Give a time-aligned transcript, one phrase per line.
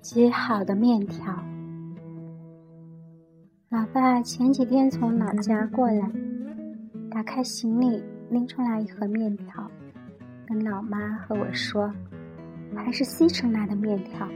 [0.00, 1.34] 极好的面条。
[3.68, 6.10] 老爸前几天从老家过来，
[7.10, 9.68] 打开行李拎出来一盒面条，
[10.46, 11.92] 跟老妈和我说
[12.76, 14.28] ：“还是西城来的面条。”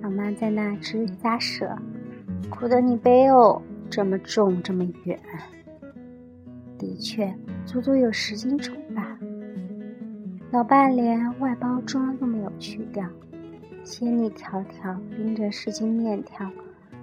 [0.00, 1.76] 老妈在那直咂舌
[2.48, 5.20] ：“苦的你背哦，这么重，这么远。”
[6.78, 7.32] 的确，
[7.66, 9.17] 足足有十斤重吧。
[10.50, 13.06] 老爸连外包装都没有去掉。
[13.84, 16.50] 千里迢迢拎着十斤面条，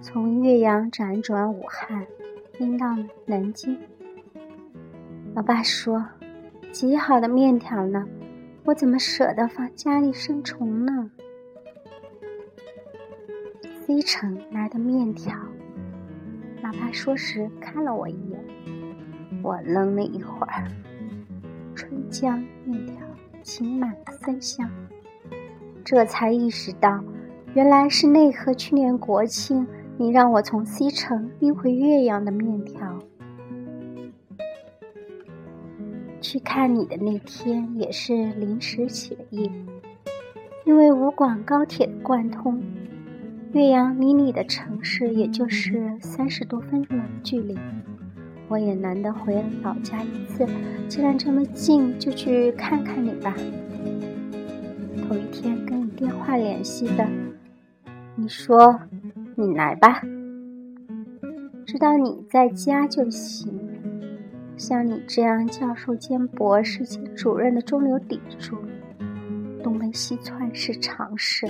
[0.02, 2.08] 从岳阳辗转武汉，
[2.58, 2.88] 拎到
[3.26, 3.78] 南京。
[5.36, 6.04] 老爸说
[6.74, 8.08] ：“极好的面条呢，
[8.64, 11.12] 我怎么舍得放家里生虫呢？”
[13.86, 15.36] 西城来的面条，
[16.64, 18.44] 老爸说时看了我一眼，
[19.44, 20.64] 我愣了一会儿。
[21.76, 23.06] 春江面条，
[23.46, 24.68] 情满三香。
[25.84, 27.00] 这才意识到，
[27.54, 32.98] 原来是那盒去年国庆你让我从西城运回岳阳的面条。
[36.20, 39.52] 去看你的那天也是临时起了意，
[40.66, 42.60] 因为武广高铁的贯通，
[43.52, 47.56] 岳阳离你的城市也就是三十多分钟的距离，
[48.48, 50.48] 我也难得回老家一次，
[50.88, 53.36] 既然这么近，就去看看你吧。
[55.08, 57.08] 头一天跟你电话联系的，
[58.16, 58.80] 你说
[59.36, 60.02] 你来吧，
[61.66, 63.52] 知道你在家就行。
[64.58, 68.56] 像你这样教授兼博士兼主任的中流砥柱，
[69.62, 71.46] 东奔西窜是常事。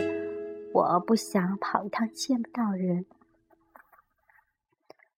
[0.74, 3.06] 我不想跑一趟见不到人。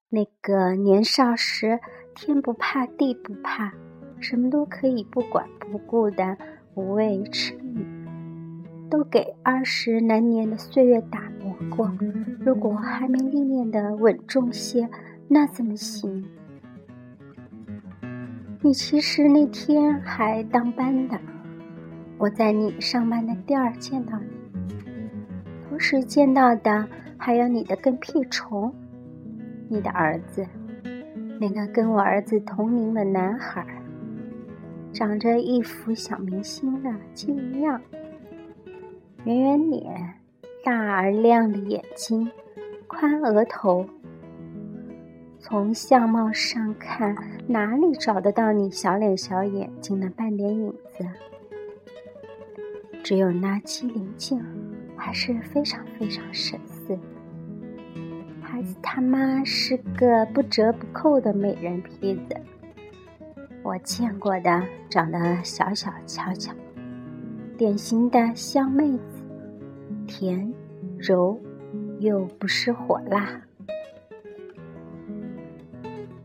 [0.09, 1.79] 那个年少时
[2.15, 3.73] 天不怕地不怕，
[4.21, 6.37] 什么都可以不管不顾的
[6.75, 7.85] 无畏痴女。
[8.89, 11.91] 都给二十来年的岁月打磨过，
[12.39, 14.89] 如果还没历练的稳重些，
[15.27, 16.23] 那怎么行？
[18.61, 21.19] 你其实那天还当班的，
[22.17, 24.27] 我在你上班的店儿见到你，
[25.67, 26.87] 同时见到的
[27.17, 28.73] 还有你的跟屁虫，
[29.69, 30.45] 你的儿子，
[31.39, 33.65] 那个跟我儿子同龄的男孩，
[34.93, 37.79] 长着一副小明星的精样。
[39.25, 40.13] 圆圆脸，
[40.63, 42.31] 大而亮的眼睛，
[42.87, 43.85] 宽额头。
[45.39, 47.15] 从相貌上看，
[47.47, 51.05] 哪里找得到你小脸小眼睛的半点影子？
[53.03, 54.41] 只有那机灵劲，
[54.95, 56.76] 还是非常非常神似。
[58.67, 62.35] 子他妈是个不折不扣的美人坯子，
[63.63, 66.51] 我见过的，长得小小巧巧，
[67.57, 69.23] 典型的香妹子。
[70.05, 70.53] 甜、
[70.97, 71.39] 柔，
[71.99, 73.41] 又不失火辣。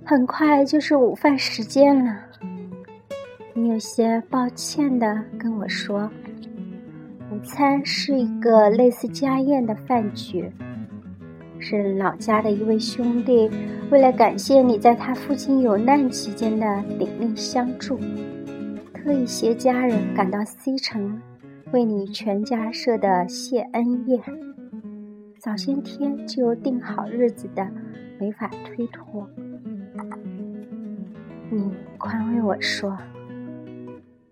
[0.05, 2.17] 很快就是午饭时间了，
[3.55, 6.11] 你有些抱歉的跟我说，
[7.31, 10.51] 午餐是一个类似家宴的饭局，
[11.63, 13.49] 是老家的一位兄弟
[13.91, 17.97] 为了感谢你在他父亲有难期间的鼎力相助，
[18.93, 21.23] 特意携家人赶到西城。
[21.73, 24.21] 为你全家设的谢恩宴，
[25.39, 27.67] 早些天就定好日子的，
[28.19, 29.27] 没法推脱。
[31.51, 32.99] 你宽慰我说：“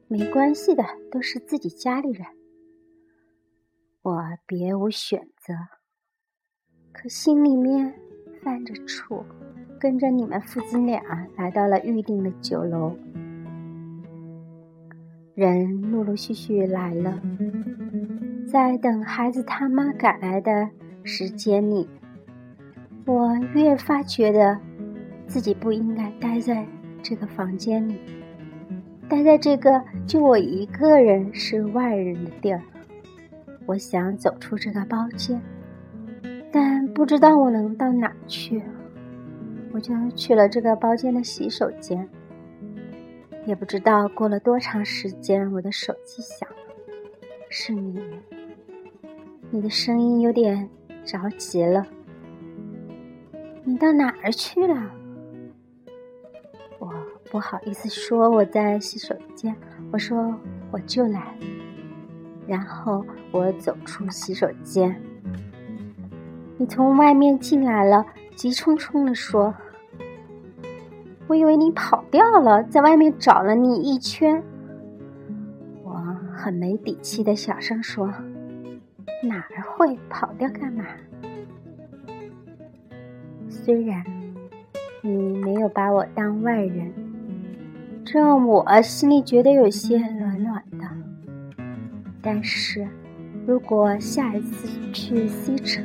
[0.06, 2.26] 没关系的，都是自己家里人。”
[4.02, 5.54] 我别无选择，
[7.03, 7.91] 可心里面
[8.43, 9.25] 犯着怵，
[9.78, 11.00] 跟着你们父子俩
[11.34, 12.94] 来到了预定的酒楼。
[15.34, 17.19] 人陆陆续续来了，
[18.47, 20.69] 在等孩子他妈赶来的
[21.03, 21.88] 时间里，
[23.06, 24.59] 我越发觉得
[25.27, 26.67] 自己不应该待在
[27.03, 27.99] 这个房间里，
[29.09, 32.61] 待在这个就我一个人是外人的地儿。
[33.64, 35.41] 我想走出这个包间，
[36.52, 38.62] 但不知道我能到哪去，
[39.73, 42.08] 我就去了这个包间的洗手间。
[43.47, 46.56] 也不知道过了多长时间，我的手机响了，
[47.49, 47.99] 是你。
[49.50, 50.69] 你的声音有点
[51.05, 51.87] 着急了。
[53.64, 54.91] 你到哪儿去了？
[56.79, 56.93] 我
[57.31, 59.55] 不好意思说我在洗手间，
[59.91, 60.35] 我说
[60.70, 61.35] 我就来。
[62.46, 65.00] 然后我走出洗手间，
[66.60, 68.04] 你从外面进来了，
[68.36, 69.54] 急匆匆地说。
[71.26, 74.42] 我以为你跑掉了，在外面找了你一圈，
[75.82, 75.90] 我
[76.36, 78.12] 很没底气的小声说
[79.24, 80.84] ：“哪儿会跑掉干嘛？”
[83.48, 84.04] 虽然
[85.00, 86.92] 你没有把我当外人，
[88.04, 90.86] 这让我心里觉得有些暖暖的。
[92.20, 92.86] 但是，
[93.46, 95.82] 如果下一次去西城，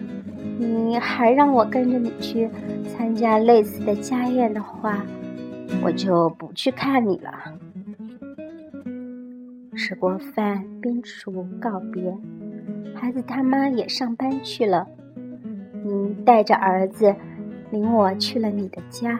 [0.58, 2.50] 你还让我跟着你去
[2.88, 5.06] 参加类似的家宴的话，
[5.84, 7.32] 我就不去看你了。
[9.76, 12.18] 吃过饭，宾主告别，
[12.96, 14.88] 孩子他妈也上班去了。
[15.84, 17.14] 你带着儿子
[17.72, 19.20] 领我去了你的家，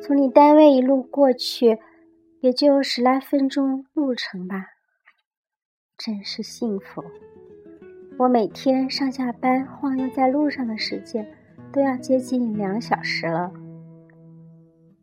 [0.00, 1.78] 从你单位一路过去，
[2.40, 4.66] 也就十来分钟路程吧。
[5.98, 7.02] 真是幸福。
[8.22, 11.26] 我每天上下班晃悠在路上的时间，
[11.72, 13.50] 都要接近两小时了。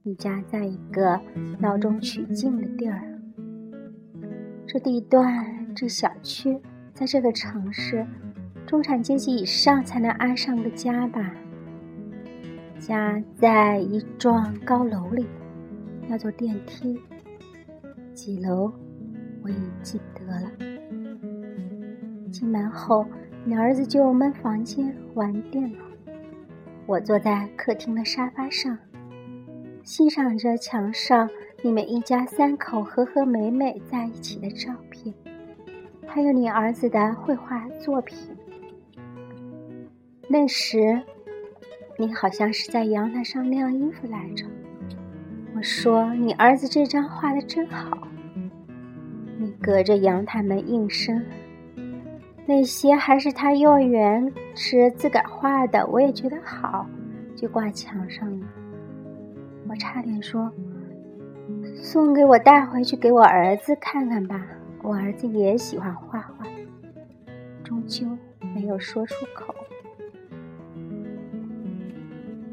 [0.03, 1.19] 你家在一个
[1.59, 3.03] 闹中取静的地儿，
[4.65, 6.57] 这地段、这小区，
[6.93, 8.07] 在这个城市，
[8.65, 11.35] 中产阶级以上才能安上个家吧？
[12.79, 15.27] 家在一幢高楼里，
[16.07, 16.97] 要坐电梯，
[18.13, 18.71] 几楼
[19.43, 20.68] 我已记得了。
[22.31, 23.05] 进门后，
[23.43, 25.79] 你儿子就闷房间玩电脑。
[26.85, 28.77] 我坐在客厅的沙发上，
[29.83, 31.29] 欣赏着墙上
[31.61, 35.13] 你们一家三口和和美美在一起的照片，
[36.07, 38.17] 还有你儿子的绘画作品。
[40.27, 41.01] 那时，
[41.97, 44.45] 你好像是在阳台上晾衣服来着。
[45.55, 48.07] 我说：“你儿子这张画的真好。”
[49.37, 51.23] 你隔着阳台门应声。
[52.49, 56.83] 那些还是他幼儿园时自个儿画的，我也觉得好，
[57.35, 58.47] 就挂墙上了。
[59.67, 60.51] 我差点说，
[61.75, 64.43] 送给我带回去给我儿子看看吧，
[64.81, 66.47] 我儿子也喜欢画画。
[67.63, 68.07] 终究
[68.55, 69.53] 没有说出口。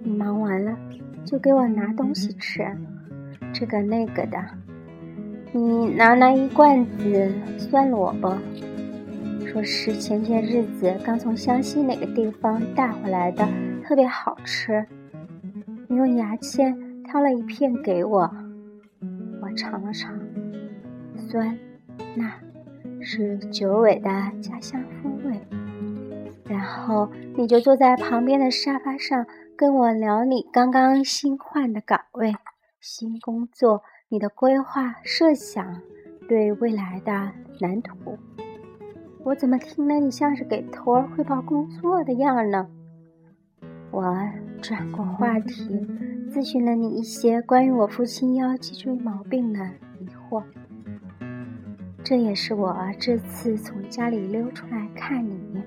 [0.03, 0.77] 你忙完了，
[1.25, 2.71] 就给我拿东西吃，
[3.51, 4.39] 这个那个的。
[5.53, 8.37] 你拿来一罐子酸萝卜。
[9.57, 13.49] 说是前些日子刚从湘西哪个地方带回来的，
[13.83, 14.85] 特别好吃。
[15.89, 18.31] 你用牙签挑了一片给我，
[19.41, 20.15] 我尝了尝，
[21.17, 21.59] 酸，
[22.15, 22.31] 那
[23.01, 24.11] 是九尾的
[24.43, 25.41] 家乡风味。
[26.45, 29.25] 然后你就坐在旁边的沙发上
[29.57, 32.37] 跟我聊你刚刚新换的岗位、
[32.79, 35.81] 新工作、你的规划设想、
[36.29, 38.19] 对未来的蓝图。
[39.27, 42.69] 我怎么听了你像是给头儿汇报工作的样儿呢？
[43.91, 44.17] 我
[44.63, 45.85] 转过话题，
[46.31, 49.59] 咨询了你一些关于我父亲腰脊椎毛病的
[49.99, 50.45] 疑惑。
[52.05, 55.61] 这也是我这次从家里溜出来看你，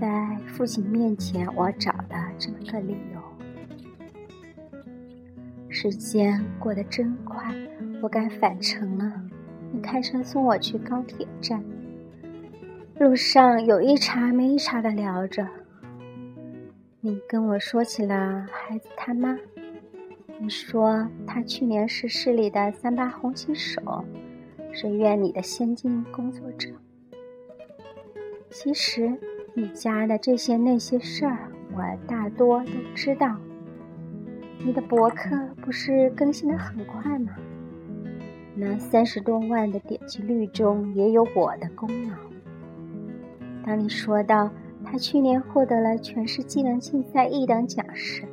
[0.00, 3.20] 在父亲面前我找的这么个理由。
[5.68, 7.54] 时间过得真快，
[8.00, 9.12] 我该返程了。
[9.70, 11.62] 你开车送我去高铁站。
[12.98, 15.46] 路上有一茬没一茬的聊着，
[17.00, 19.36] 你跟我说起了孩子他妈，
[20.38, 24.04] 你说他去年是市里的三八红旗手，
[24.70, 26.68] 是院里的先进工作者。
[28.50, 29.12] 其实
[29.54, 33.36] 你家的这些那些事儿，我大多都知道。
[34.64, 37.34] 你的博客不是更新的很快吗？
[38.54, 42.14] 那三十多万的点击率中也有我的功劳。
[43.64, 44.50] 当你说到
[44.84, 48.24] 他去年获得了全市技能竞赛一等奖时，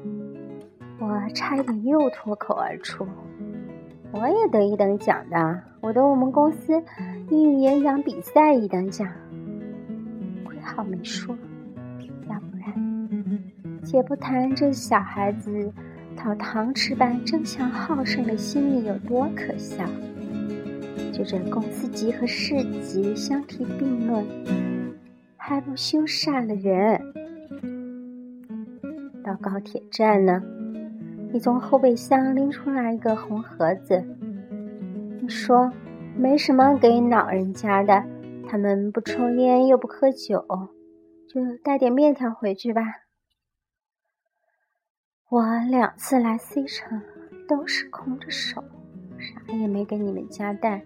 [0.99, 3.07] 我差一点又脱口而出
[4.11, 6.81] ：“我也得一等奖的，我得我们公司
[7.29, 9.07] 英语演讲比赛一等奖。”
[10.43, 11.37] 亏好没说，
[12.27, 13.39] 要不然，
[13.85, 15.71] 且不谈这小孩子
[16.17, 19.85] 讨糖吃般争强好胜的心理有多可笑，
[21.13, 24.25] 就这公司级和市级相提并论。
[25.49, 27.11] 还不羞煞了人。
[29.23, 30.43] 到高铁站呢，
[31.33, 34.05] 你从后备箱拎出来一个红盒子，
[35.19, 35.73] 你说
[36.15, 38.05] 没什么给老人家的，
[38.47, 40.45] 他们不抽烟又不喝酒，
[41.27, 42.83] 就带点面条回去吧。
[45.29, 47.01] 我两次来 C 城
[47.47, 48.63] 都是空着手，
[49.17, 50.85] 啥也没给你们家带，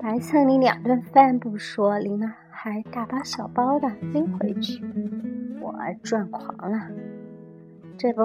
[0.00, 2.41] 白蹭你两顿饭不说，拎了。
[2.64, 4.80] 还大包小包的拎回去，
[5.60, 6.78] 我赚狂了。
[7.98, 8.22] 这不，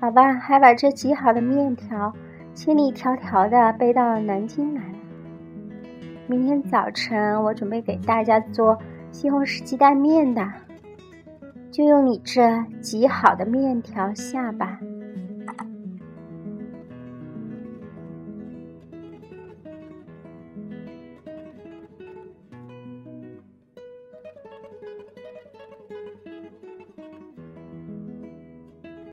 [0.00, 2.12] 好吧，还把这挤好的面条
[2.52, 4.98] 千里迢迢的背到了南京来了。
[6.26, 8.76] 明天早晨我准备给大家做
[9.12, 10.44] 西红柿鸡蛋面的，
[11.70, 14.80] 就用你这极好的面条下吧。